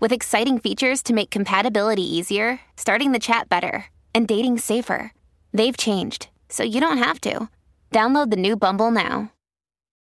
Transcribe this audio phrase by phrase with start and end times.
[0.00, 5.12] with exciting features to make compatibility easier, starting the chat better, and dating safer.
[5.52, 7.48] They've changed, so you don't have to.
[7.92, 9.32] Download the new Bumble now.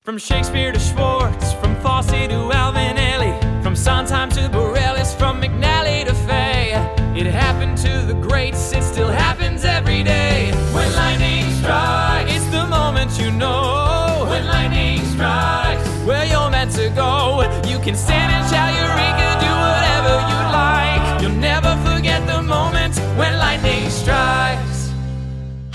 [0.03, 6.05] From Shakespeare to Schwartz, from Fosse to Alvin Ailey, from Sondheim to Bareilles, from McNally
[6.05, 6.73] to Fay.
[7.15, 10.51] It happened to the greats, it still happens every day.
[10.71, 14.27] When lightning strikes, it's the moment you know.
[14.29, 17.41] When lightning strikes, where you're meant to go.
[17.67, 19.16] You can stand and shout Eureka,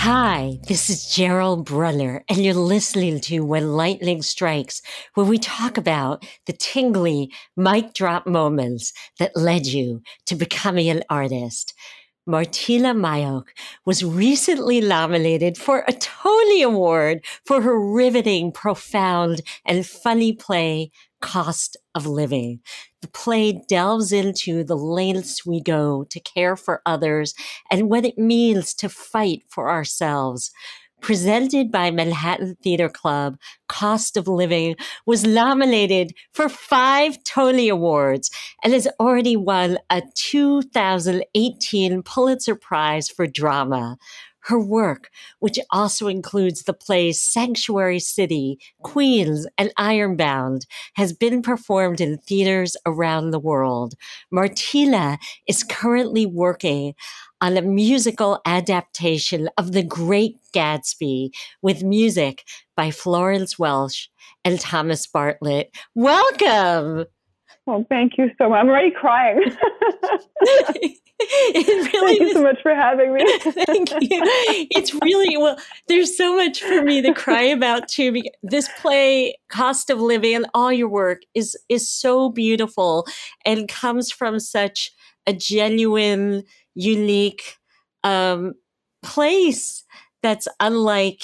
[0.04, 4.82] Hi, this is Gerald Brunner, and you're listening to When Lightning Strikes,
[5.14, 11.04] where we talk about the tingly mic drop moments that led you to becoming an
[11.08, 11.72] artist.
[12.28, 13.44] Martyna Majok
[13.86, 20.90] was recently nominated for a Tony Award for her riveting, profound, and funny play,
[21.22, 22.60] Cost of Living.
[23.00, 27.34] The play delves into the lengths we go to care for others
[27.70, 30.50] and what it means to fight for ourselves.
[31.00, 33.36] Presented by Manhattan Theatre Club,
[33.68, 38.30] Cost of Living was nominated for five Tony Awards
[38.62, 43.98] and has already won a 2018 Pulitzer Prize for Drama.
[44.46, 52.00] Her work, which also includes the plays Sanctuary City, Queens, and Ironbound, has been performed
[52.00, 53.94] in theaters around the world.
[54.32, 56.94] Martyna is currently working
[57.40, 61.30] on a musical adaptation of The Great Gatsby
[61.60, 62.44] with music
[62.76, 64.10] by Florence Welch
[64.44, 65.70] and Thomas Bartlett.
[65.94, 67.06] Welcome!
[67.66, 68.58] Well, thank you so much.
[68.58, 69.40] I'm already crying.
[71.20, 73.24] it really thank you so much for having me.
[73.38, 74.20] Thank you.
[74.72, 75.56] It's really well.
[75.86, 78.12] There's so much for me to cry about too.
[78.12, 83.06] because This play, Cost of Living, and all your work is is so beautiful
[83.44, 84.90] and comes from such
[85.28, 86.42] a genuine,
[86.74, 87.58] unique
[88.02, 88.54] um,
[89.04, 89.84] place
[90.22, 91.22] that's unlike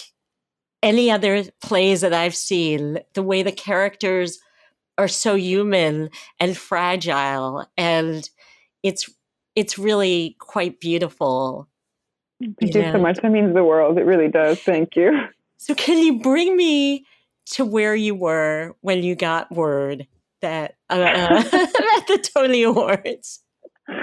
[0.85, 3.01] any other plays that I've seen.
[3.15, 4.39] The way the characters
[4.99, 8.29] are so human and fragile, and
[8.83, 9.09] it's
[9.55, 11.69] it's really quite beautiful.
[12.41, 13.19] Thank you so much.
[13.23, 13.99] That means the world.
[13.99, 14.61] It really does.
[14.61, 15.13] Thank you.
[15.61, 17.05] So, can you bring me
[17.47, 20.07] to where you were when you got word
[20.41, 20.95] that uh,
[21.53, 23.41] at the Tony Awards?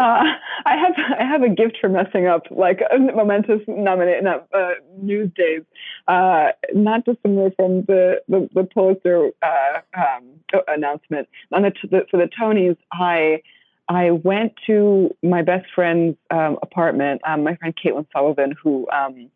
[0.00, 0.24] Uh,
[0.64, 5.30] I have I have a gift for messing up like a momentous nominate uh, news
[5.36, 5.62] days.
[6.08, 10.24] Uh, not dissimilar from the the, the Pulitzer uh, um,
[10.68, 12.78] announcement on the, the for the Tonys.
[12.92, 13.42] I
[13.90, 17.20] I went to my best friend's um, apartment.
[17.26, 19.28] Um, my friend Caitlin Sullivan, who um,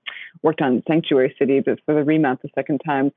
[0.43, 3.13] worked on Sanctuary City for the remount the second time,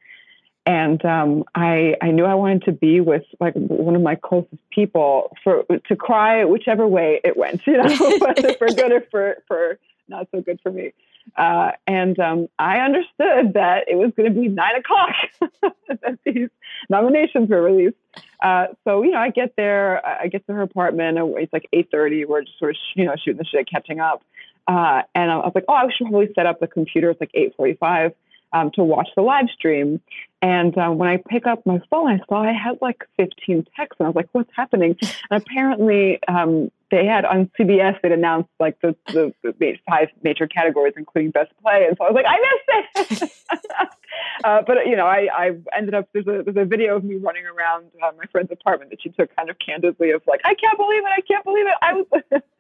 [0.68, 4.62] and um, I I knew I wanted to be with like one of my closest
[4.70, 9.38] people for to cry whichever way it went, you know, whether for good or for
[9.48, 9.80] for
[10.10, 10.92] not so good for me.
[11.38, 15.16] Uh, and um, I understood that it was going to be nine o'clock
[15.88, 16.50] that these
[16.90, 17.96] nominations were released.
[18.42, 21.18] Uh, so you know, I get there, I get to her apartment.
[21.18, 22.26] and It's like eight thirty.
[22.26, 24.22] We're just sort of you know shooting the shit, catching up.
[24.68, 27.10] Uh, and I was like, oh, I should probably set up the computer.
[27.10, 28.12] It's like eight forty-five
[28.54, 30.02] um, to watch the live stream.
[30.42, 34.00] And um, when I pick up my phone, I saw I had like 15 texts,
[34.00, 34.96] and I was like, "What's happening?"
[35.32, 38.00] And apparently, um, they had on CBS.
[38.02, 42.12] They'd announced like the, the, the, five major categories, including best play, and so I
[42.12, 43.32] was like, "I missed it."
[44.44, 47.16] uh, but you know, I, I ended up there's a there's a video of me
[47.16, 50.54] running around uh, my friend's apartment that she took kind of candidly of like, "I
[50.54, 51.12] can't believe it!
[51.16, 52.42] I can't believe it!" I was.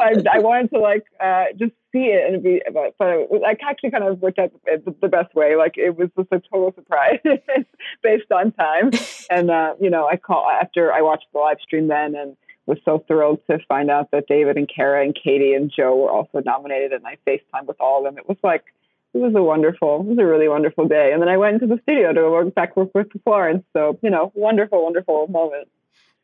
[0.00, 3.42] I, I wanted to like uh, just see it and be, but, but it was,
[3.44, 5.56] I actually kind of worked out the, the best way.
[5.56, 7.18] Like it was just a total surprise
[8.02, 8.92] based on time.
[9.28, 12.36] And uh, you know, I call after I watched the live stream then and
[12.66, 16.10] was so thrilled to find out that David and Kara and Katie and Joe were
[16.10, 18.18] also nominated, and I FaceTime with all of them.
[18.18, 18.64] It was like
[19.14, 21.10] it was a wonderful, it was a really wonderful day.
[21.12, 23.64] And then I went into the studio to work back work with Florence.
[23.72, 25.68] So you know, wonderful, wonderful moment.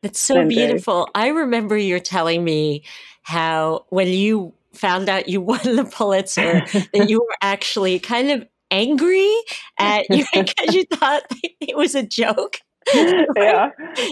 [0.03, 1.09] It's so uh, beautiful.
[1.15, 2.83] I remember you're telling me
[3.21, 8.47] how when you found out you won the Pulitzer, that you were actually kind of
[8.69, 9.33] angry
[9.77, 11.23] at you because you thought
[11.61, 12.59] it was a joke.
[13.35, 13.69] yeah.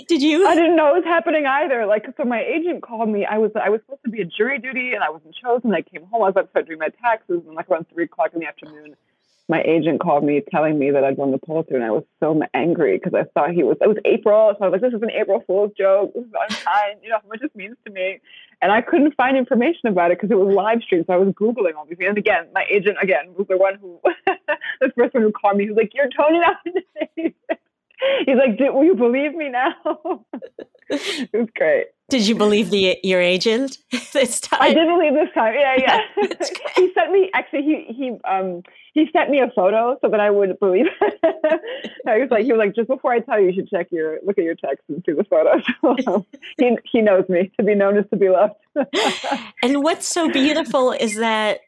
[0.08, 0.48] Did you?
[0.48, 1.86] I didn't know it was happening either.
[1.86, 3.26] Like, so my agent called me.
[3.26, 5.74] I was I was supposed to be at jury duty, and I wasn't chosen.
[5.74, 6.24] I came home.
[6.24, 8.48] I was about to start doing my taxes, and like around three o'clock in the
[8.48, 8.96] afternoon,
[9.50, 12.40] my agent called me telling me that I'd won the Pulitzer, and I was so
[12.54, 13.78] angry because I thought he was.
[13.82, 16.14] It was April, so I was like, "This is an April Fool's joke.
[16.14, 17.00] This is unkind.
[17.04, 18.20] You know how much this means to me."
[18.62, 21.06] And I couldn't find information about it because it was live streamed.
[21.08, 22.10] So I was googling all these things.
[22.10, 24.00] And again, my agent again was the one who,
[24.82, 25.66] this person who called me.
[25.66, 26.56] He was like, "You're toning out."
[28.26, 29.74] He's like, "Will you believe me now?"
[30.90, 31.88] it was great.
[32.10, 33.78] Did you believe the your agent
[34.14, 34.60] this time?
[34.62, 35.54] I did believe this time.
[35.54, 36.02] Yeah, yeah.
[36.76, 38.64] he sent me actually he he um
[38.94, 40.88] he sent me a photo so that I would believe.
[42.06, 44.20] I was like he was like just before I tell you, you should check your
[44.26, 45.62] look at your text and see the photo.
[46.04, 46.26] So
[46.58, 47.52] he he knows me.
[47.58, 48.56] To be known is to be loved.
[49.64, 51.62] and what's so beautiful is that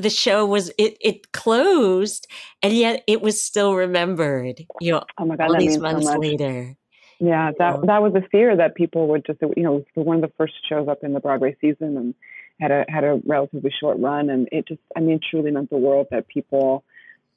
[0.00, 2.26] the show was it it closed
[2.62, 4.64] and yet it was still remembered.
[4.80, 6.76] You know, oh my God, all these months so later.
[7.18, 10.32] Yeah, that that was a fear that people would just you know one of the
[10.36, 12.14] first shows up in the Broadway season and
[12.60, 15.76] had a had a relatively short run and it just I mean truly meant the
[15.76, 16.84] world that people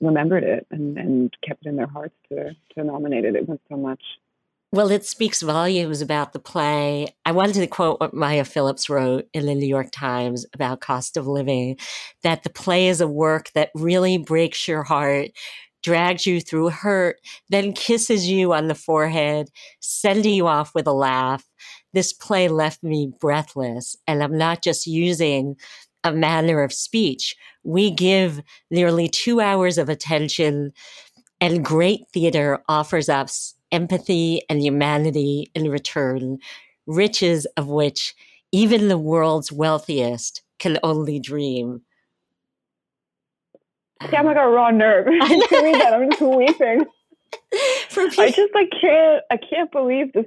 [0.02, 3.36] remembered it and and kept it in their hearts to to nominate it.
[3.36, 4.02] It meant so much.
[4.74, 7.06] Well, it speaks volumes about the play.
[7.28, 11.16] I wanted to quote what Maya Phillips wrote in the New York Times about cost
[11.16, 11.78] of living
[12.24, 15.30] that the play is a work that really breaks your heart
[15.84, 17.18] drags you through hurt,
[17.50, 19.50] then kisses you on the forehead,
[19.80, 21.44] sending you off with a laugh.
[21.94, 23.96] This play left me breathless.
[24.08, 25.56] And I'm not just using
[26.04, 27.36] a manner of speech.
[27.64, 28.42] We give
[28.72, 30.72] nearly two hours of attention,
[31.40, 36.40] and great theater offers us empathy and humanity in return,
[36.86, 38.16] riches of which
[38.54, 41.82] even the world's wealthiest can only dream.
[44.02, 45.08] Yeah, I'm like a raw nerve.
[45.08, 45.94] I can read that.
[45.94, 46.86] I'm just weeping.
[48.20, 49.24] I just like can't.
[49.32, 50.26] I can't believe this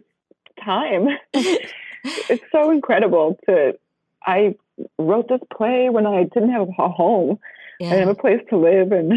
[0.64, 1.08] time.
[1.34, 3.78] it's so incredible to.
[4.25, 4.56] I
[4.99, 7.38] wrote this play when I didn't have a home.
[7.78, 7.88] Yeah.
[7.88, 9.14] I didn't have a place to live, and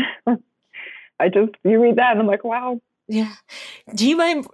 [1.19, 2.79] I just you read that and I'm like, wow.
[3.09, 3.33] Yeah.
[3.93, 4.47] Do you mind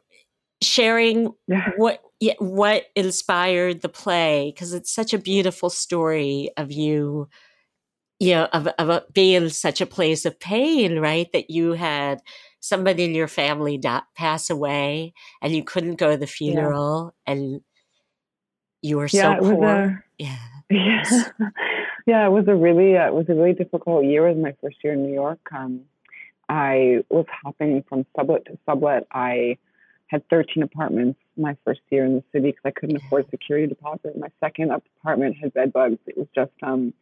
[0.64, 1.72] sharing yeah.
[1.78, 2.02] what
[2.40, 4.52] what inspired the play?
[4.54, 7.28] Because it's such a beautiful story of you
[8.20, 11.30] you know, of, of being such a place of pain, right?
[11.34, 12.22] That you had
[12.62, 17.34] somebody in your family die, pass away and you couldn't go to the funeral yeah.
[17.34, 17.62] and
[18.82, 19.66] you were yeah, so poor.
[19.66, 20.38] A, yeah.
[20.72, 21.04] Yeah.
[22.08, 24.28] yeah, it was a really, uh, it was a really difficult year.
[24.28, 25.40] It was my first year in New York.
[25.56, 25.82] Um,
[26.50, 29.08] I was hopping from sublet to sublet.
[29.12, 29.58] I
[30.08, 34.18] had 13 apartments my first year in the city because I couldn't afford security deposit.
[34.18, 35.98] My second apartment had bed bugs.
[36.06, 36.94] It was just, um,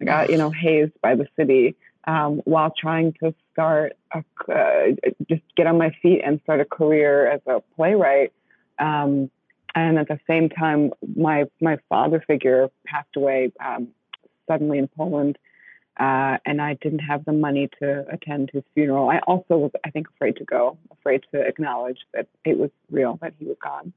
[0.00, 1.76] I got, you know, hazed by the city
[2.08, 6.64] um, while trying to start, a, uh, just get on my feet and start a
[6.64, 8.32] career as a playwright.
[8.78, 9.30] Um,
[9.74, 13.88] and at the same time, my my father figure passed away um,
[14.48, 15.38] suddenly in Poland,
[15.98, 19.08] uh, and I didn't have the money to attend his funeral.
[19.10, 23.18] I also was, I think, afraid to go, afraid to acknowledge that it was real,
[23.20, 23.92] that he was gone.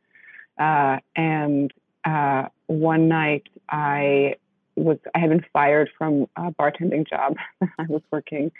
[0.57, 1.71] Uh, and
[2.03, 4.35] uh, one night, I
[4.75, 8.51] was I had been fired from a bartending job I was working.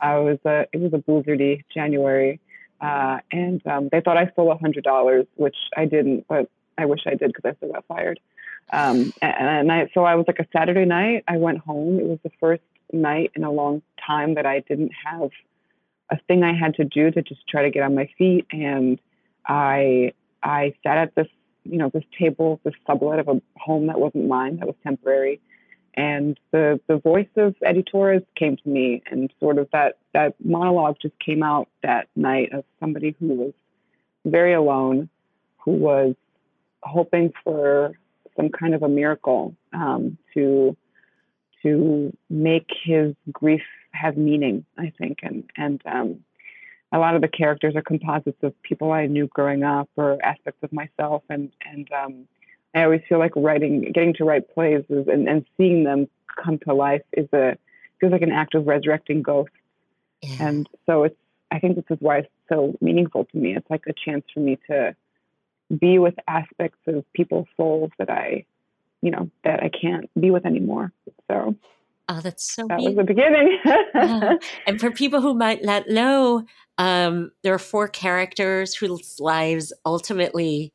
[0.00, 2.40] I was a it was a blizzardy January,
[2.80, 6.48] uh, and um, they thought I stole a hundred dollars, which I didn't, but
[6.78, 8.20] I wish I did because I still got fired.
[8.72, 11.24] Um, and, and I, so I was like a Saturday night.
[11.28, 12.00] I went home.
[12.00, 12.62] It was the first
[12.92, 15.30] night in a long time that I didn't have
[16.10, 19.00] a thing I had to do to just try to get on my feet, and
[19.46, 20.12] I
[20.42, 21.28] I sat at this
[21.64, 25.40] you know this table, this sublet of a home that wasn't mine, that was temporary.
[25.94, 30.34] And the the voice of Eddie Torres came to me, and sort of that that
[30.44, 33.52] monologue just came out that night of somebody who was
[34.24, 35.08] very alone,
[35.58, 36.14] who was
[36.82, 37.92] hoping for
[38.36, 40.76] some kind of a miracle um, to
[41.62, 44.64] to make his grief have meaning.
[44.78, 46.20] I think, and and um,
[46.92, 50.62] a lot of the characters are composites of people I knew growing up or aspects
[50.62, 52.28] of myself, and and um,
[52.74, 56.08] I always feel like writing, getting to write plays is, and, and seeing them
[56.42, 57.56] come to life is a
[58.00, 59.54] feels like an act of resurrecting ghosts.
[60.22, 60.48] Yeah.
[60.48, 61.16] And so it's
[61.50, 63.56] I think this is why it's so meaningful to me.
[63.56, 64.94] It's like a chance for me to
[65.78, 68.44] be with aspects of people's souls that I,
[69.02, 70.92] you know, that I can't be with anymore.
[71.30, 71.54] So
[72.08, 72.96] Oh, that's so that beautiful.
[72.96, 73.58] was the beginning.
[73.94, 74.34] Yeah.
[74.66, 76.44] And for people who might not know,
[76.78, 80.72] um, there are four characters whose lives ultimately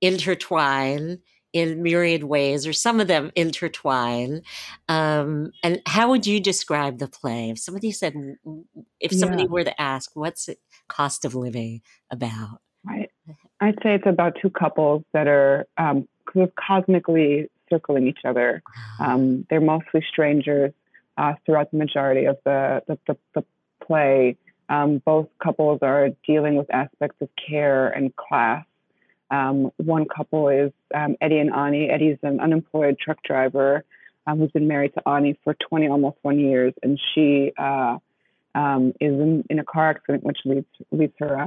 [0.00, 1.18] intertwine
[1.52, 4.40] in myriad ways, or some of them intertwine.
[4.88, 7.50] Um, and how would you describe the play?
[7.50, 8.14] If somebody said,
[9.00, 9.48] if somebody Yeah.
[9.50, 10.48] were to ask, what's
[10.88, 12.60] cost of living about?
[12.86, 13.10] Right.
[13.60, 16.08] I'd say it's about two couples that are um,
[16.40, 18.62] of cosmically circling each other.
[18.98, 20.72] Um, they're mostly strangers
[21.16, 23.44] uh, throughout the majority of the, the, the, the
[23.84, 24.36] play.
[24.68, 28.64] Um, both couples are dealing with aspects of care and class.
[29.30, 31.90] Um, one couple is um, Eddie and Ani.
[31.90, 33.84] Eddie's an unemployed truck driver
[34.26, 37.98] um, who's been married to Ani for 20, almost one years, and she uh,
[38.54, 41.38] um, is in, in a car accident which leads leads her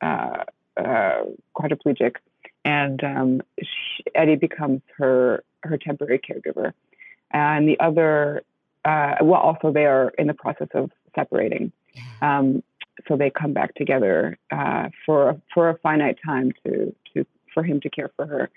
[0.00, 0.44] uh,
[0.80, 1.24] uh,
[1.56, 2.14] quadriplegic,
[2.68, 6.72] and um, she, Eddie becomes her her temporary caregiver.
[7.30, 8.42] And the other,
[8.84, 11.72] uh, well, also they are in the process of separating,
[12.22, 12.62] um,
[13.06, 17.80] so they come back together uh, for for a finite time to to for him
[17.80, 18.50] to care for her,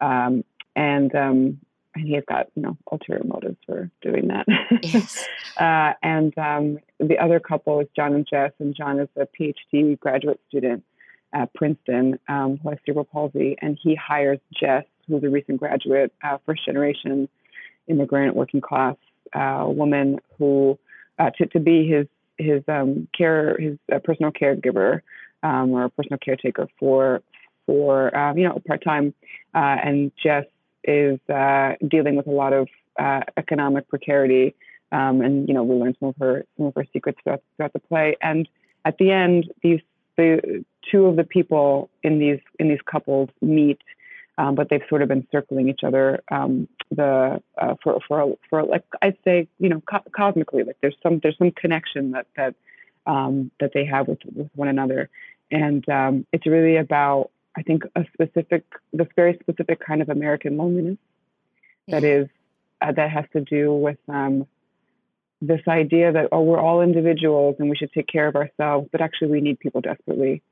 [0.00, 0.44] um,
[0.74, 1.60] and um,
[1.94, 4.46] and he has got you know ulterior motives for doing that.
[4.82, 5.26] Yes.
[5.58, 9.98] uh, and um, the other couple is John and Jess, and John is a PhD
[10.00, 10.84] graduate student
[11.32, 16.12] at Princeton um, who has cerebral palsy, and he hires Jess, who's a recent graduate,
[16.22, 17.28] uh, first generation
[17.86, 18.96] immigrant, working class
[19.34, 20.78] uh, woman, who
[21.18, 22.06] uh, to to be his
[22.38, 25.00] his um, care his uh, personal caregiver
[25.42, 27.22] um, or personal caretaker for
[27.66, 29.14] for um, you know part time,
[29.54, 30.44] uh, and Jess
[30.84, 32.68] is uh, dealing with a lot of
[33.36, 34.54] economic precarity,
[34.92, 37.72] um, and you know we learn some of her some of her secrets throughout, throughout
[37.72, 38.16] the play.
[38.22, 38.48] And
[38.84, 39.80] at the end, these
[40.16, 43.80] the two of the people in these in these couples meet,
[44.36, 46.22] um, but they've sort of been circling each other.
[46.30, 50.96] Um, the uh, for for for like I'd say you know co- cosmically like there's
[51.02, 52.54] some there's some connection that that
[53.06, 55.10] um, that they have with with one another,
[55.50, 60.56] and um, it's really about I think a specific this very specific kind of American
[60.56, 60.98] loneliness
[61.88, 62.28] that is
[62.80, 64.46] uh, that has to do with um,
[65.40, 69.00] this idea that oh we're all individuals and we should take care of ourselves, but
[69.00, 70.42] actually we need people desperately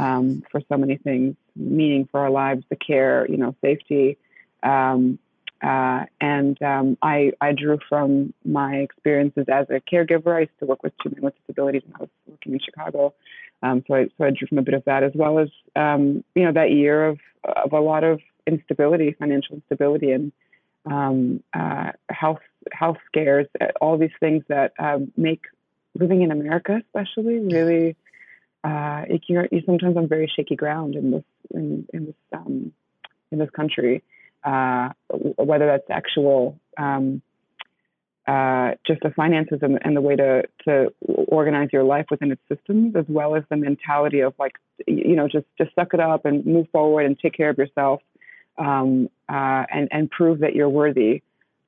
[0.00, 4.16] um, for so many things, meaning for our lives, the care, you know, safety.
[4.62, 5.18] Um,
[5.62, 10.34] uh, and um, I, I drew from my experiences as a caregiver.
[10.34, 13.12] I used to work with children with disabilities when I was working in Chicago.
[13.62, 16.24] Um, so I so I drew from a bit of that as well as um,
[16.34, 20.32] you know that year of of a lot of instability, financial instability, and
[20.86, 22.40] um, uh, health
[22.72, 23.46] health scares,
[23.82, 25.42] all these things that um, make
[25.94, 27.96] living in America, especially, really.
[28.62, 31.24] Uh, it, you're sometimes on very shaky ground in this
[31.54, 32.72] in, in this um,
[33.32, 34.02] in this country,
[34.44, 37.22] uh, whether that's actual um,
[38.26, 42.42] uh, just the finances and, and the way to to organize your life within its
[42.48, 44.52] systems, as well as the mentality of like
[44.86, 48.02] you know just just suck it up and move forward and take care of yourself,
[48.58, 51.22] um, uh, and and prove that you're worthy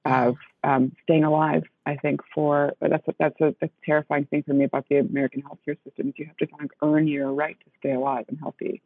[0.04, 1.64] of um, staying alive.
[1.87, 5.42] I think for that's a, that's a, a terrifying thing for me about the American
[5.42, 8.38] healthcare system is you have to kind of earn your right to stay alive and
[8.40, 8.83] healthy.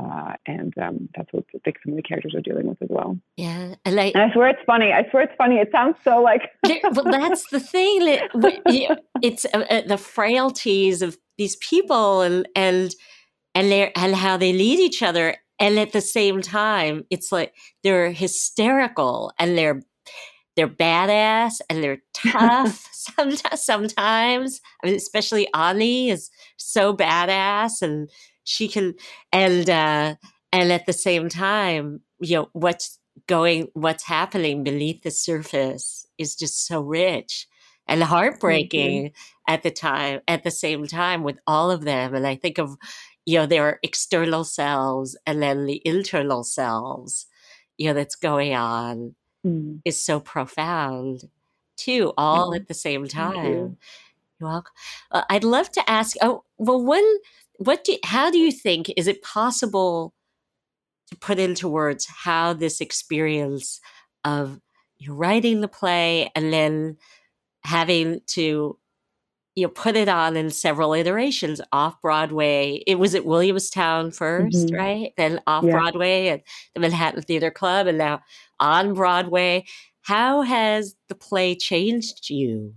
[0.00, 2.88] Uh, and um, that's what I think some of the characters are dealing with as
[2.88, 3.18] well.
[3.36, 3.74] Yeah.
[3.84, 4.92] And like, And I swear it's funny.
[4.92, 5.56] I swear it's funny.
[5.56, 6.42] It sounds so like.
[6.94, 8.04] Well, that's the thing.
[8.04, 12.94] that w- you- It's uh, uh, the frailties of these people and and
[13.56, 18.12] and and how they lead each other, and at the same time, it's like they're
[18.12, 19.82] hysterical and they're
[20.58, 22.88] they're badass and they're tough.
[22.92, 28.10] sometimes, sometimes, I mean, especially Ani is so badass and
[28.42, 28.94] she can
[29.32, 30.16] and uh
[30.52, 32.98] and at the same time, you know what's
[33.28, 37.46] going what's happening beneath the surface is just so rich
[37.86, 39.12] and heartbreaking
[39.48, 42.76] at the time at the same time with all of them and i think of
[43.26, 47.26] you know their external selves and then the internal selves
[47.76, 49.14] you know that's going on
[49.46, 51.28] Mm, is so profound
[51.76, 52.56] too all Mhm.
[52.56, 53.76] at the same time you.
[54.40, 54.72] you're welcome.
[55.12, 57.04] Uh, i'd love to ask oh well when
[57.58, 60.14] what do how do you think is it possible
[61.08, 63.80] to put into words how this experience
[64.24, 64.60] of
[64.98, 66.96] you writing the play and then
[67.64, 68.78] having to
[69.58, 72.82] you know put it on in several iterations off Broadway.
[72.86, 74.78] It was at Williamstown 1st Mhm.
[74.78, 75.12] right?
[75.16, 75.72] Then off Yeah.
[75.72, 76.42] Broadway at
[76.74, 78.20] the Manhattan Theatre Club, and now
[78.60, 79.64] on Broadway.
[80.02, 82.72] How has the play changed you?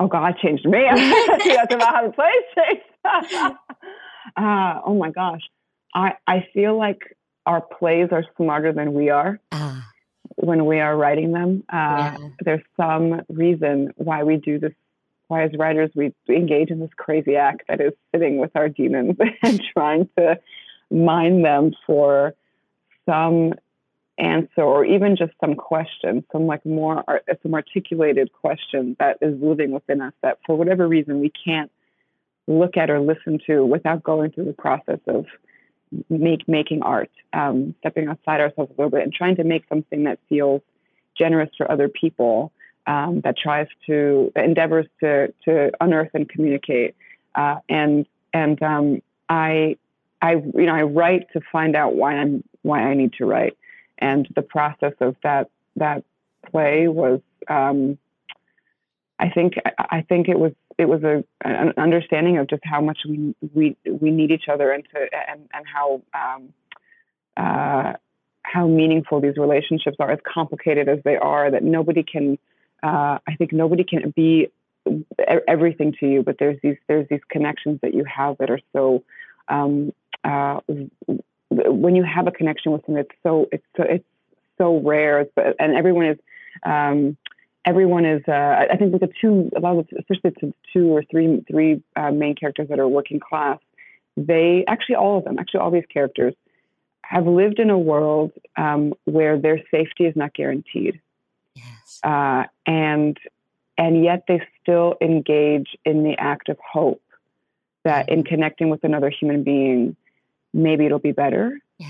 [0.00, 0.82] Oh God, changed me.
[0.94, 2.84] That's about how the place changed.
[4.36, 5.42] uh, oh my gosh,
[5.94, 6.98] I I feel like
[7.46, 9.40] our plays are smarter than we are.
[9.52, 9.84] Ah,
[10.36, 11.64] when we are writing them.
[11.72, 12.16] Uh, Yeah.
[12.44, 14.72] There's some reason why we do this.
[15.28, 19.16] Why, as writers, we engage in this crazy act that is sitting with our demons
[19.42, 20.38] and trying to
[20.90, 22.34] mine them for
[23.06, 23.54] some
[24.18, 27.04] answer or even just some question, some like more
[27.42, 31.70] some articulated question that is moving within us that for whatever reason we can't
[32.46, 35.26] look at or listen to without going through the process of
[36.08, 40.04] make making art, um, stepping outside ourselves a little bit and trying to make something
[40.04, 40.62] that feels
[41.16, 42.52] generous for other people,
[42.88, 46.96] um, that tries to that endeavors to to unearth and communicate.
[47.34, 49.76] Uh, and and um, I
[50.20, 53.56] I you know I write to find out why I'm why I need to write,
[53.98, 56.02] and the process of that that
[56.50, 57.20] play was.
[57.46, 57.98] Um,
[59.20, 62.98] I think I think it was it was a an understanding of just how much
[63.06, 66.54] we we we need each other and to and and how um,
[67.36, 67.94] uh,
[68.44, 71.50] how meaningful these relationships are, as complicated as they are.
[71.50, 72.38] That nobody can,
[72.82, 74.50] uh, I think nobody can be
[75.46, 79.04] everything to you, but there's these there's these connections that you have that are so.
[79.48, 79.92] Um,
[80.24, 80.60] uh,
[81.50, 84.04] when you have a connection with them, it's so it's so it's
[84.58, 86.18] so rare, but and everyone is.
[86.64, 87.16] Um,
[87.64, 91.02] everyone is uh, i think with the two a lot of especially the two or
[91.10, 93.58] three three uh, main characters that are working class
[94.16, 96.34] they actually all of them actually all these characters
[97.02, 101.00] have lived in a world um, where their safety is not guaranteed
[101.58, 102.00] Yes.
[102.04, 103.16] uh, and
[103.76, 107.02] and yet they still engage in the act of hope
[107.84, 109.96] that in connecting with another human being
[110.52, 111.86] maybe it'll be better Yeah.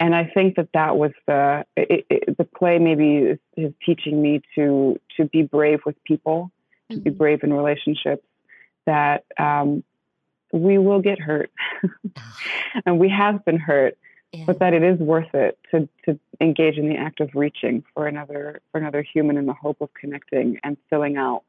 [0.00, 2.78] and I think that that was the it, it, the play.
[2.78, 6.50] Maybe is, is teaching me to to be brave with people,
[6.90, 7.18] to be Mhm.
[7.18, 8.24] brave in relationships.
[8.86, 9.82] That um,
[10.52, 11.50] we will get hurt,
[12.16, 12.38] Ah,
[12.86, 13.98] and we have been hurt,
[14.32, 14.44] yeah.
[14.46, 18.06] but that it is worth it to to engage in the act of reaching for
[18.06, 21.42] another for another human in the hope of connecting and filling out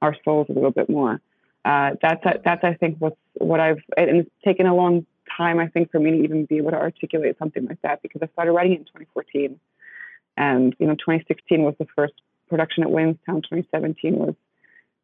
[0.00, 1.20] our souls a little bit more.
[1.64, 5.68] Uh, that's that's I think what's what I've and it's taken a long time I
[5.68, 8.52] think for me to even be able to articulate something like that because I started
[8.52, 9.60] writing it in 2014,
[10.36, 12.14] and you know 2016 was the first
[12.48, 13.42] production at Williamstown.
[13.42, 14.34] 2017 was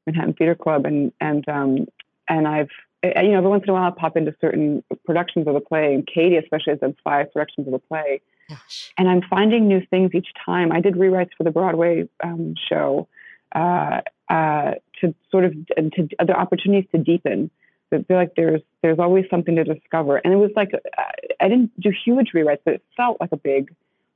[0.07, 1.87] Manhattan Theatre Club, and and um,
[2.29, 2.71] and I've
[3.03, 5.95] you know every once in a while I pop into certain productions of the play,
[5.95, 8.93] and Katie especially has done five productions of the play, Gosh.
[8.99, 10.73] and I'm finding new things each time.
[10.73, 13.09] I did rewrites for the Broadway um, show
[13.55, 17.51] uh, uh, to sort of and to other opportunities to deepen.
[17.93, 21.03] I feel like there's there's always something to discover, and it was like uh,
[21.41, 23.75] I didn't do huge rewrites, but it felt like a big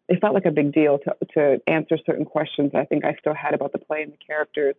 [0.09, 3.35] it felt like a big deal to to answer certain questions I think I still
[3.35, 4.75] had about the play and the characters.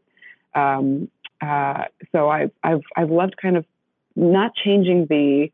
[0.54, 1.10] Um,
[1.42, 3.66] uh, so I've I've I've loved kind of
[4.16, 5.52] not changing the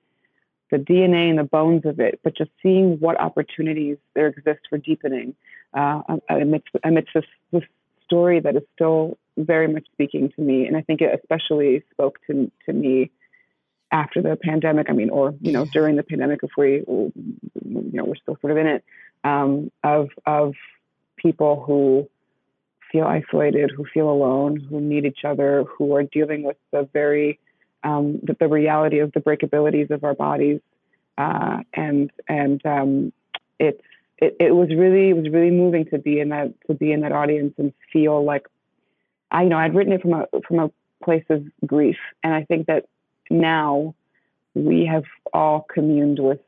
[0.71, 4.77] the DNA and the bones of it, but just seeing what opportunities there exist for
[4.77, 5.35] deepening
[5.73, 7.63] uh, amidst, amidst this, this
[8.05, 10.67] story that is still very much speaking to me.
[10.67, 13.09] And I think it especially spoke to, to me
[13.91, 14.89] after the pandemic.
[14.89, 17.11] I mean, or, you know, during the pandemic, if we, you
[17.65, 18.83] know, we're still sort of in it,
[19.23, 20.53] um, of, of
[21.17, 22.07] people who
[22.91, 27.39] feel isolated, who feel alone, who need each other, who are dealing with the very
[27.83, 30.59] um, the, the reality of the breakabilities of our bodies,
[31.17, 33.13] uh, and and um,
[33.59, 33.81] it's
[34.17, 37.01] it, it was really it was really moving to be in that to be in
[37.01, 38.47] that audience and feel like
[39.31, 40.71] I you know I'd written it from a from a
[41.03, 42.87] place of grief, and I think that
[43.29, 43.95] now
[44.55, 46.39] we have all communed with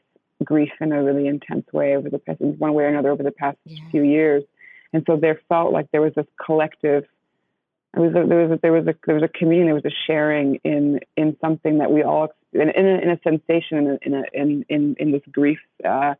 [0.43, 3.31] grief in a really intense way over the past one way or another over the
[3.31, 3.77] past Yeah.
[3.91, 4.43] few years,
[4.91, 7.05] and so there felt like there was this collective
[7.93, 9.85] there was a, there was a, there was a there was a community, there was
[9.85, 14.13] a sharing in in something that we all in in a, in a sensation in
[14.13, 16.13] a, in in, in in this grief, uh,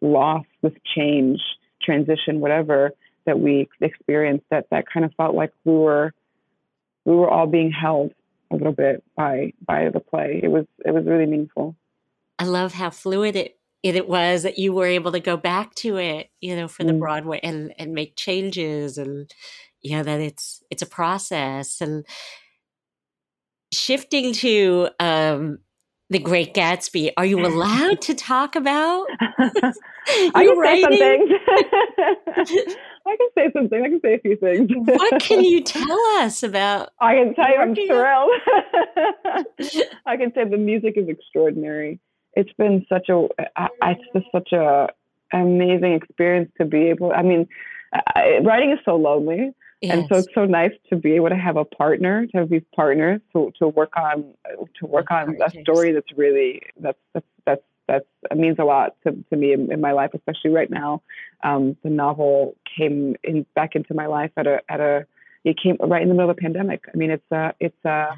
[0.00, 1.40] loss, this change,
[1.82, 2.90] transition, whatever
[3.26, 4.44] that we experienced.
[4.50, 6.12] That that kind of felt like we were
[7.04, 8.12] we were all being held
[8.50, 10.40] a little bit by by the play.
[10.42, 11.76] It was it was really meaningful.
[12.40, 15.76] I love how fluid it, it it was that you were able to go back
[15.76, 16.98] to it, you know, for the Mm.
[16.98, 19.32] Broadway and and make changes and
[19.84, 22.04] you know that it's it's a process and
[23.72, 25.58] shifting to um
[26.10, 27.12] the Great Gatsby.
[27.16, 29.06] Are you allowed to talk about
[30.06, 31.30] I can say some things.
[33.06, 33.82] I can say something.
[33.82, 34.70] I can say a few things.
[34.74, 36.90] what can you tell us about?
[37.00, 38.30] I can tell you, I'm thrilled.
[40.06, 42.00] I can say the music is extraordinary.
[42.34, 43.26] It's been such a,
[43.82, 44.88] it's just such a
[45.32, 47.12] amazing experience to be able.
[47.12, 47.48] I mean,
[47.92, 49.52] I, writing is so lonely,
[49.90, 52.62] and so it's so nice to be able to have a partner, to have these
[52.74, 54.34] partners to to work on
[54.78, 58.96] to work on a story that's really that's that's that's that's that means a lot
[59.04, 61.02] to, to me in, in my life, especially right now.
[61.42, 65.06] Um, the novel came in back into my life at a at a
[65.44, 66.84] it came right in the middle of the pandemic.
[66.92, 68.16] I mean, it's a it's a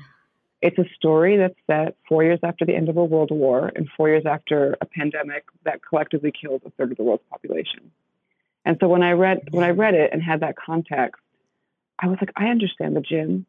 [0.62, 3.88] it's a story that's set four years after the end of a world war and
[3.96, 7.90] four years after a pandemic that collectively killed a third of the world's population.
[8.64, 11.22] And so when I read when I read it and had that context,
[11.98, 13.46] I was like, I understand the gym.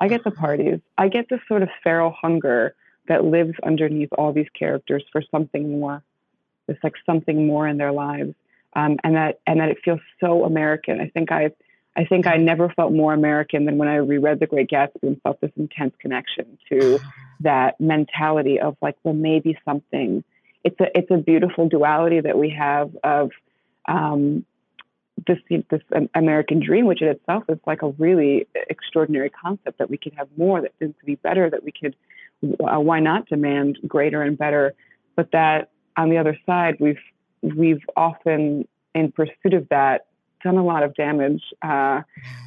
[0.00, 0.80] I get the parties.
[0.98, 2.74] I get this sort of feral hunger
[3.08, 6.02] that lives underneath all these characters for something more.
[6.68, 8.34] It's like something more in their lives,
[8.74, 11.00] um, and that and that it feels so American.
[11.00, 11.50] I think I,
[11.96, 15.20] I think I never felt more American than when I reread The Great Gatsby and
[15.22, 16.98] felt this intense connection to
[17.40, 20.24] that mentality of like, well, maybe something.
[20.64, 23.30] It's a it's a beautiful duality that we have of
[23.86, 24.46] um,
[25.26, 25.38] this
[25.70, 25.80] this
[26.14, 30.28] American dream, which in itself is like a really extraordinary concept that we could have
[30.36, 31.94] more, that seems to be better, that we could
[32.60, 34.74] uh, why not demand greater and better?
[35.16, 36.98] But that on the other side, we've
[37.42, 40.06] we've often, in pursuit of that,
[40.42, 42.02] done a lot of damage, uh,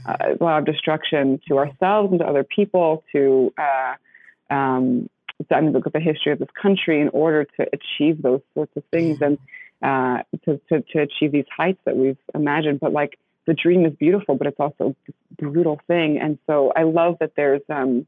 [0.06, 3.04] uh, a lot of destruction to ourselves and to other people.
[3.14, 5.10] To uh, um,
[5.52, 8.76] I mean, look at the history of this country in order to achieve those sorts
[8.76, 9.38] of things and
[9.82, 12.80] uh, to, to to achieve these heights that we've imagined.
[12.80, 16.20] But like the dream is beautiful, but it's also a brutal thing.
[16.20, 18.06] And so I love that there's um,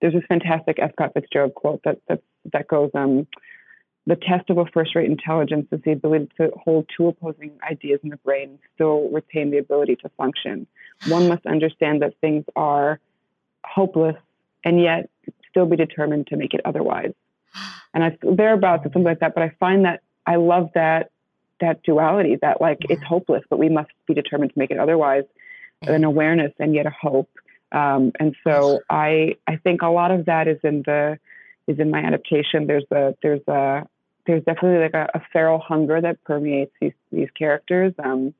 [0.00, 0.92] there's this fantastic F.
[0.92, 3.26] Scott Fitzgerald quote that that that goes, um,
[4.06, 8.10] "The test of a first-rate intelligence is the ability to hold two opposing ideas in
[8.10, 10.66] the brain and still retain the ability to function.
[11.08, 13.00] One must understand that things are
[13.64, 14.16] hopeless
[14.64, 15.10] and yet
[15.50, 17.12] still be determined to make it otherwise."
[17.94, 19.34] And I thereabouts something like that.
[19.34, 21.10] But I find that I love that
[21.60, 25.24] that duality that like it's hopeless, but we must be determined to make it otherwise.
[25.82, 27.28] An awareness and yet a hope
[27.72, 31.18] um, and so I I think a lot of that is in the
[31.66, 32.66] is in my adaptation.
[32.66, 33.86] There's a there's a
[34.26, 37.92] there's definitely like a, a feral hunger that permeates these these characters.
[38.02, 38.34] Um,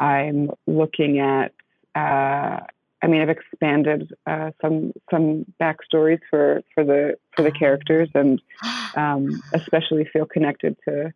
[0.00, 1.52] I'm looking at
[1.94, 2.66] uh,
[3.02, 8.40] I mean I've expanded uh, some some backstories for for the for the characters and
[8.96, 11.12] um, especially feel connected to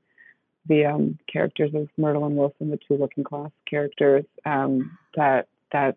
[0.67, 5.97] the um, characters of Myrtle and Wilson, the two working class characters um, that that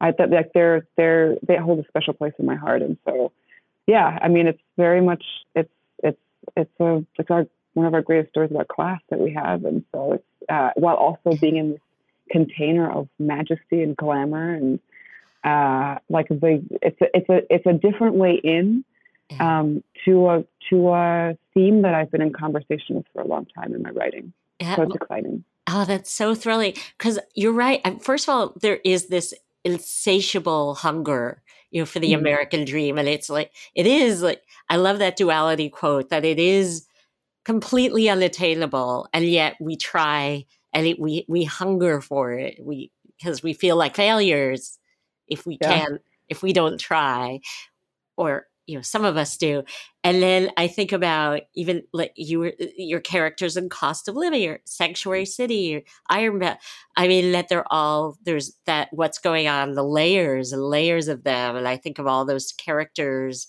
[0.00, 3.32] I thought like they're they're they hold a special place in my heart, and so
[3.86, 6.20] yeah, I mean it's very much it's it's
[6.56, 9.84] it's a it's our one of our greatest stories about class that we have, and
[9.92, 11.80] so it's uh, while also being in this
[12.30, 14.78] container of majesty and glamour and
[15.48, 18.84] uh, like the it's a, it's a it's a different way in
[19.40, 23.46] um, to a to a theme that I've been in conversation with for a long
[23.46, 24.32] time in my writing.
[24.60, 24.76] Yeah.
[24.76, 25.44] So it's exciting.
[25.70, 26.74] Oh, that's so thrilling.
[26.96, 27.80] Because you're right.
[28.02, 29.34] First of all, there is this
[29.64, 32.20] insatiable hunger you know for the mm-hmm.
[32.20, 36.38] american dream and it's like it is like i love that duality quote that it
[36.38, 36.86] is
[37.44, 43.42] completely unattainable and yet we try and it, we we hunger for it we because
[43.42, 44.78] we feel like failures
[45.28, 45.68] if we yeah.
[45.68, 47.40] can if we don't try
[48.16, 49.64] or you know some of us do
[50.04, 54.48] and then i think about even like you were your characters in cost of living
[54.48, 56.58] or sanctuary city or Ironbound
[56.96, 61.24] i mean that they're all there's that what's going on the layers and layers of
[61.24, 63.48] them and i think of all those characters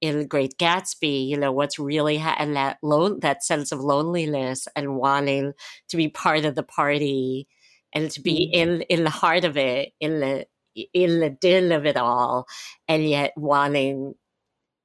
[0.00, 4.68] in great gatsby you know what's really ha- and that lone that sense of loneliness
[4.76, 5.52] and wanting
[5.88, 7.48] to be part of the party
[7.92, 8.72] and to be mm-hmm.
[8.72, 10.46] in in the heart of it in the
[10.92, 12.46] in the din of it all
[12.88, 14.14] and yet wanting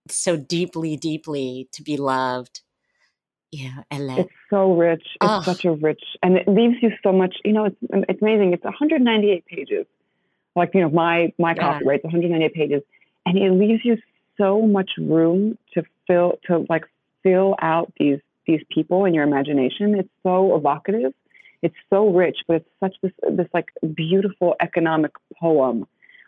[0.10, 2.62] so deeply, deeply to be loved.
[3.52, 5.04] Yeah, and it's so rich.
[5.22, 5.42] It's oh.
[5.42, 7.38] such a rich, and it leaves you so much.
[7.46, 8.52] You know, it's it's amazing.
[8.54, 9.86] It's 198 pages.
[10.56, 11.74] Like you know, my my yeah.
[11.74, 11.96] copy, right?
[11.96, 12.82] It's 198 pages,
[13.26, 13.98] and it leaves you
[14.38, 16.84] so much room to fill to like
[17.24, 19.96] fill out these these people in your imagination.
[19.96, 21.14] It's so evocative.
[21.62, 25.88] It's so rich, but it's such this this like beautiful economic poem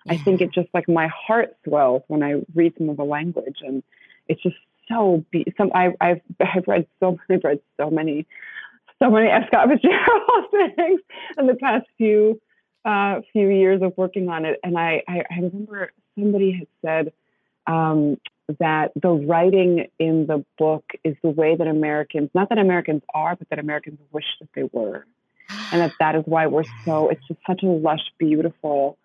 [0.10, 3.58] I think it just like my heart swells when I read some of the language,
[3.62, 3.84] and
[4.28, 4.56] it's just
[4.88, 5.26] so.
[5.32, 8.26] Be- some I, I've I've read so I've read so many
[9.02, 9.44] so many F.
[9.48, 11.02] Scott Fitzgerald things
[11.38, 12.40] in the past few
[12.86, 17.14] uh, few years of working on it, and I I, I remember somebody had said.
[17.66, 18.18] Um,
[18.60, 23.36] that the writing in the book is the way that Americans, not that Americans are,
[23.36, 25.06] but that Americans wish that they were.
[25.72, 28.98] And that that is why we're so, it's just such a lush, beautiful,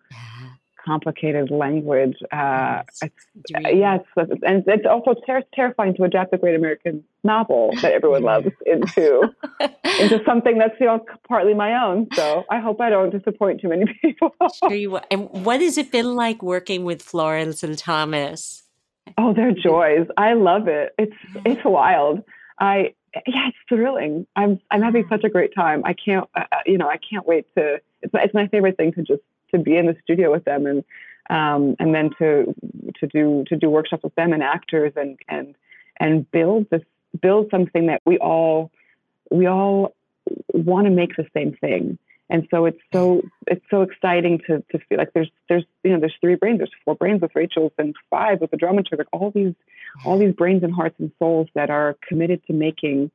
[0.85, 2.17] complicated language.
[2.31, 7.93] Uh, it's, it's, and it's also ter- terrifying to adapt the Great American novel that
[7.93, 9.33] everyone loves into
[9.99, 12.07] into something that's you know partly my own.
[12.13, 14.35] So I hope I don't disappoint too many people.
[14.59, 15.01] sure you will.
[15.09, 18.63] And what has it been like working with Florence and Thomas?
[19.17, 20.07] Oh, they're joys.
[20.17, 20.93] I love it.
[20.97, 22.23] It's it's wild.
[22.59, 22.93] I
[23.27, 24.27] yeah, it's thrilling.
[24.35, 25.83] I'm I'm having such a great time.
[25.85, 27.79] I can't, uh, uh you know, I can't wait to.
[28.01, 29.21] It's my, it's my favorite thing to just
[29.51, 30.83] to be in the studio with them and
[31.29, 32.53] um, and then to
[32.99, 35.55] to do to do workshops with them and actors and and
[35.99, 36.81] and build this
[37.21, 38.71] build something that we all
[39.31, 39.95] we all
[40.53, 41.97] want to make the same thing
[42.29, 45.99] and so it's so it's so exciting to to feel like there's there's you know
[45.99, 49.31] there's three brains there's four brains with Rachel's and five with the dramaturg like all
[49.31, 49.53] these
[50.05, 53.11] all these brains and hearts and souls that are committed to making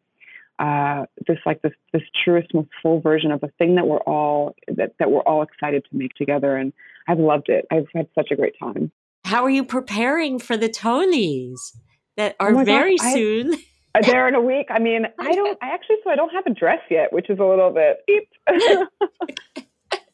[0.58, 4.54] uh, this like this this truest most full version of a thing that we're all
[4.68, 6.72] that, that we're all excited to make together and
[7.06, 8.90] I've loved it I've had such a great time
[9.24, 11.58] how are you preparing for the Tonys
[12.16, 13.54] that are oh very God, soon
[13.94, 14.66] I, there in a week.
[14.70, 15.58] I mean, I don't.
[15.62, 18.04] I actually, so I don't have a dress yet, which is a little bit,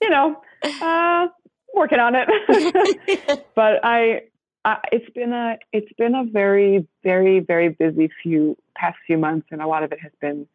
[0.00, 1.28] you know, uh,
[1.74, 3.44] working on it.
[3.54, 4.22] but I,
[4.64, 9.48] I, it's been a, it's been a very, very, very busy few past few months,
[9.50, 10.46] and a lot of it has been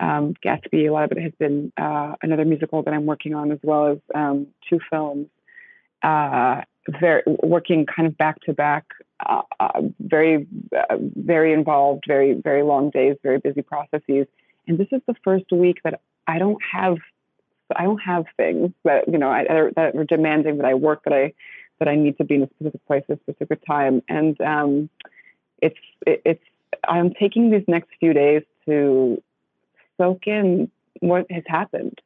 [0.00, 0.88] um, Gatsby.
[0.88, 3.86] A lot of it has been uh, another musical that I'm working on, as well
[3.92, 5.28] as um, two films.
[6.02, 6.62] Uh,
[7.00, 8.84] very working kind of back to back
[9.26, 14.26] uh, uh, very, uh, very involved, very, very long days, very busy processes.
[14.68, 16.98] And this is the first week that I don't have,
[17.74, 21.12] I don't have things that you know I, that are demanding that I work that
[21.12, 21.32] I
[21.78, 24.02] that I need to be in a specific place at a specific time.
[24.08, 24.90] And um,
[25.60, 26.44] it's it, it's
[26.88, 29.22] I'm taking these next few days to
[29.98, 32.00] soak in what has happened,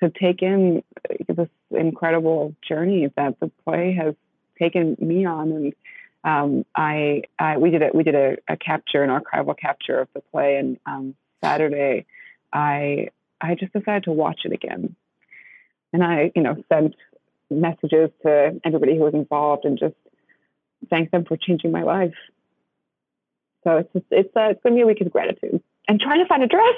[0.00, 0.82] to take in
[1.28, 4.14] this incredible journey that the play has
[4.58, 5.52] taken me on.
[5.52, 5.74] And
[6.24, 10.08] um, I, I, we did a we did a, a, capture, an archival capture of
[10.14, 12.06] the play, and um, Saturday,
[12.52, 13.08] I
[13.40, 14.96] I just decided to watch it again,
[15.92, 16.96] and I you know sent
[17.50, 19.94] messages to everybody who was involved and just
[20.90, 22.14] thank them for changing my life.
[23.64, 26.26] So it's just, it's uh, it's gonna be a week of gratitude and trying to
[26.26, 26.74] find a dress.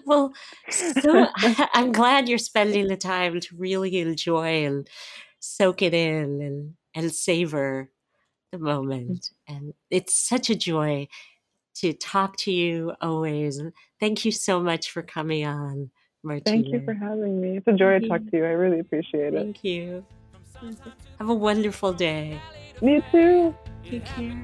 [0.06, 0.32] well,
[0.70, 1.26] so
[1.74, 4.88] I'm glad you're spending the time to really enjoy and
[5.40, 7.90] soak it in and and savor
[8.52, 9.30] the moment.
[9.48, 11.08] And it's such a joy
[11.76, 13.60] to talk to you always.
[13.98, 15.90] Thank you so much for coming on,
[16.24, 16.44] Martyna.
[16.44, 17.56] Thank you for having me.
[17.58, 18.44] It's a joy to talk to you.
[18.44, 19.38] I really appreciate it.
[19.38, 20.04] Thank you.
[21.18, 22.40] Have a wonderful day.
[22.80, 23.54] Me too.
[23.84, 24.42] Take care.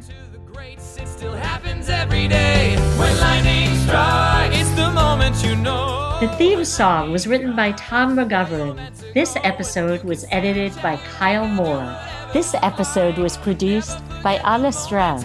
[0.62, 2.76] It still happens every day.
[2.98, 6.18] When lightning strikes, it's the moment you know.
[6.20, 8.76] The theme song was written by Tom McGovern.
[9.14, 11.96] This episode was edited by Kyle Moore.
[12.32, 15.24] This episode was produced by Anna Stroud.